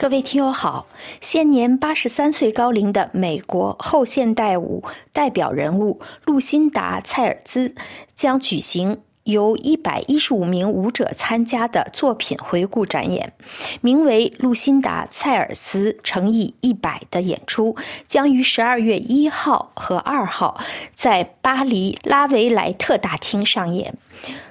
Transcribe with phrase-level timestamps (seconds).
[0.00, 0.86] 各位听友好，
[1.20, 7.74] 现年八十三岁高龄的美国后现代舞代表人物露辛达·蔡尔兹
[8.14, 13.34] 将举行由一百一十五名舞者参加的作品回顾展演，
[13.82, 17.76] 名为“露辛达·蔡尔斯诚意一百”的演出
[18.06, 20.58] 将于十二月一号和二号
[20.94, 23.92] 在巴黎拉维莱特大厅上演。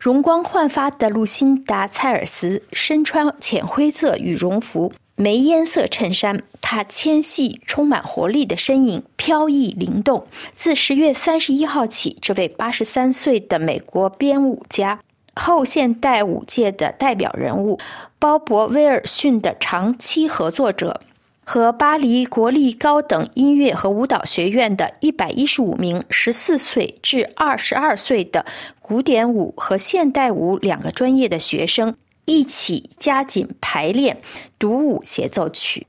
[0.00, 4.92] 容光焕发的露辛达·蔡尔斯身穿浅灰色羽绒服。
[5.16, 10.26] 煤烟色衬衫，她纤细、充满活力的身影飘逸灵动。
[10.52, 15.00] 自十月三十一号起，这位八十三岁的美国编舞家、
[15.34, 17.78] 后现代舞界的代表人物
[18.18, 21.00] 鲍勃·威尔逊的长期合作者，
[21.44, 28.44] 和巴黎国立高等音乐和舞蹈学院的一百一十五名十四岁至二十二岁的
[28.82, 31.94] 古典舞和现代舞两个专业的学生。
[32.26, 34.20] 一起加紧排练
[34.58, 35.86] 独舞协奏曲，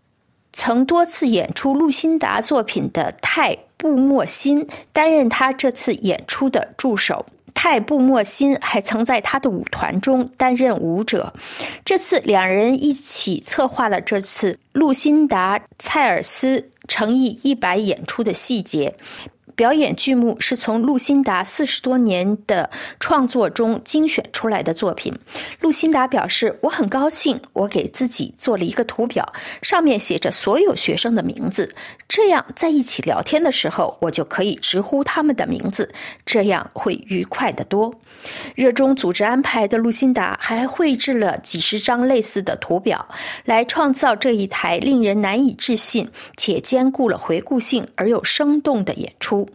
[0.53, 7.25] 曾多次演出露辛达作品的泰布莫辛担任他这次演出的助手。
[7.53, 11.33] 泰布莫辛还曾在他的舞团中担任舞者。
[11.83, 18.95] 这次两人一起策划了这次露辛达蔡尔斯诚意一百演出的细节。
[19.57, 22.69] 表演剧目是从露辛达四十多年的
[22.99, 25.11] 创作中精选出来的作品。
[25.61, 29.33] 露辛达表示：“我很高兴，我给自己做了一个图表，
[29.63, 31.73] 上面写着所有学生的名字，
[32.07, 35.91] 这样在一起聊天的时候，我就可以直呼他们的名字，
[36.23, 37.95] 这样会愉快得多。”
[38.53, 43.07] 热衷组织安排的露辛达还绘制了几十张类似的图表，
[43.45, 49.46] 来创造这一台令人难以置信且兼顾了回顾性而又生动的演出。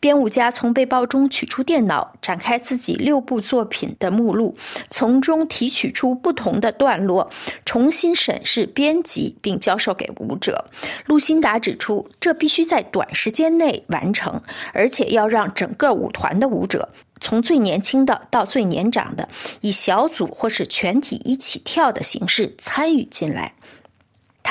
[0.00, 4.54] 编舞家从背包中取出电脑，展开自己六部作品的目录，
[4.88, 7.30] 从中提取出不同的段落，
[7.64, 10.66] 重新审视、编辑并交授给舞者。
[11.06, 14.40] 露辛达指出，这必须在短时间内完成，
[14.72, 16.88] 而且要让整个舞团的舞者，
[17.20, 19.28] 从最年轻的到最年长的，
[19.60, 23.54] 以小组或是全体一起跳的形式参与进来。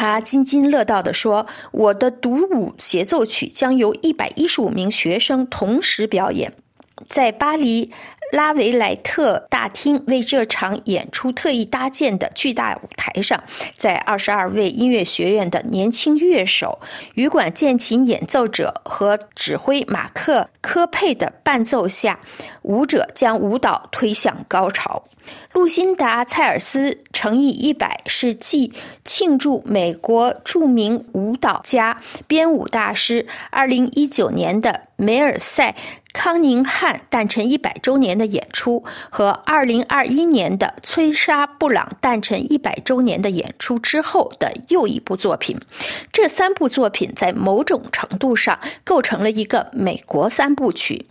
[0.02, 6.56] 他津津乐道地说：“我的独舞协奏曲将由一百一十五名学生同时表演，
[7.10, 7.92] 在巴黎。”
[8.32, 13.44] 拉维莱特大厅为这场演出特意搭建的巨大舞台上，
[13.76, 16.80] 在二十二位音乐学院的年轻乐手、
[17.16, 22.22] 羽管键琴演奏者和指挥马克·科佩的伴奏下，
[22.62, 25.04] 舞者将舞蹈推向高潮。
[25.52, 28.74] 露辛达·蔡尔斯乘以一百是继
[29.04, 35.76] 庆祝美国著名舞蹈家、编舞大师二零一九年的梅尔赛。
[36.14, 45.58] 康宁汉诞辰一百周年的演出和二零二一年的崔莎布朗诞辰一百周年的演出之后的又一部作品，
[46.12, 51.06] 这三部作品在某种程度上构成了一个美国三部曲。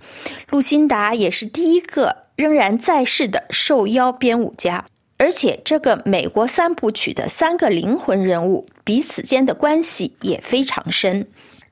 [0.50, 4.84] 路辛达也是第一个仍然在世的受邀编舞家，
[5.16, 11.26] 而且这个美国三部曲的三个灵魂人物彼此间的关系也非常深。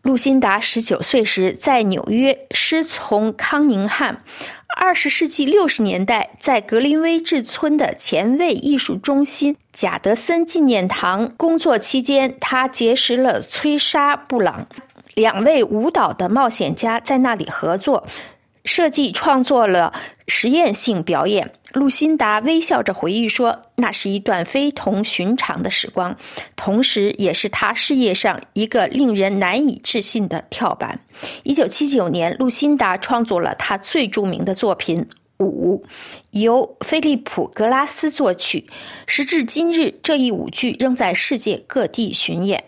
[0.09, 4.23] 露辛达十九岁时在纽约师从康宁汉。
[4.75, 14.67] 二十世纪六十年代，在格林威治村的前卫艺术中心贾德森纪念堂工作期间，他结识了崔莎布朗，
[15.13, 18.07] 两位舞蹈的冒险家在那里合作。
[18.69, 19.95] 设计创作了
[20.29, 21.53] 实验性表演。
[21.73, 26.17] 露辛达微笑着回忆说：“那是一段非同寻常的时光，
[26.55, 31.01] 同时也是他事业上一个令人难以置信的跳板。”
[31.45, 35.07] 一九七九年，露辛达创作了他最著名的作品
[35.45, 35.83] 《舞》，
[36.31, 38.67] 由菲利普·格拉斯作曲。
[39.07, 42.65] 时至今日，这一舞剧仍在世界各地巡演。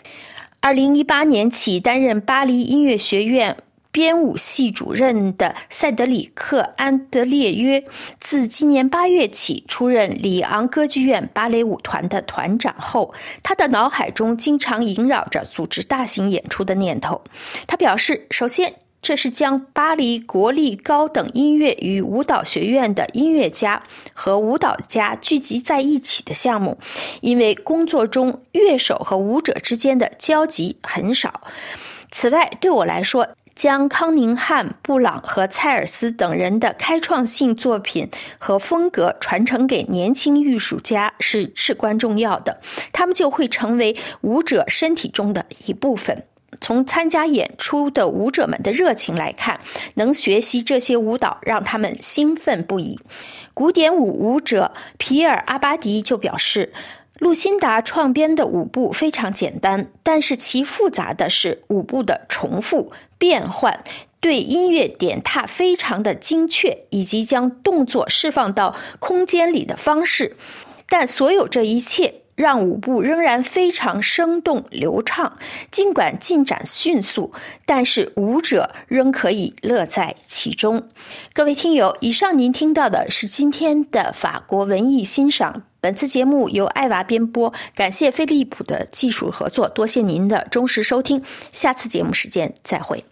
[0.60, 3.56] 二零一八年起，担任巴黎音乐学院。
[3.92, 7.84] 编舞系主任的塞德里克·安德烈约，
[8.20, 17.22] 自今年八月起出任里昂歌剧院芭蕾舞团的团长后，他的脑海中经常萦绕着组织大型演出的念头。
[17.66, 23.82] 他表示，首先，这是将巴黎国立高等音乐与舞蹈学院的音乐家
[24.12, 26.78] 和舞蹈家聚集在一起的项目，
[27.22, 31.40] 因为工作中乐手和舞者之间的交集很少。
[32.12, 33.28] 此外，对我来说，
[33.60, 38.08] 将康宁汉、布朗和蔡尔斯等人的开创性作品
[38.38, 46.24] 和风格传承给年轻艺术家是至关重要的，他们就会成为舞者身体中的一部分。
[46.62, 49.60] 从参加演出的舞者们的热情来看，
[49.96, 52.98] 能学习这些舞蹈让他们兴奋不已。
[53.52, 56.72] 古典舞舞者皮尔阿巴迪就表示。
[57.20, 63.84] 路辛达创编的舞步非常简单，但是其复杂的是舞步的重复变换，
[64.20, 70.34] 对音乐点踏非常的精确，以及将动作释放到空间里的方式。
[70.88, 75.36] 但所有这一切让舞步仍然非常生动流畅。
[75.70, 77.32] 尽管进展迅速，
[77.66, 80.88] 但是舞者仍可以乐在其中。
[81.34, 85.64] 各位听友，以上您听到的是今天的法国文艺欣赏。
[85.82, 91.22] 本次节目由艾娃编播，感谢飞利浦的技术合作，多谢您的忠实收听，
[91.52, 93.04] 下次节目时间再会。